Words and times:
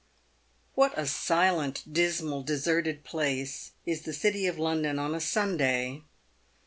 What 0.73 0.97
a 0.97 1.05
silent, 1.05 1.83
dismal, 1.93 2.41
deserted 2.41 3.03
place 3.03 3.73
is 3.85 4.01
the 4.01 4.13
City 4.13 4.47
of 4.47 4.57
London 4.57 4.97
on 4.97 5.13
a 5.13 5.21
Sunday 5.21 6.01